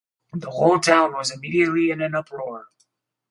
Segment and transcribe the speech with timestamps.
[0.33, 2.65] The whole town was immediately in an uproar.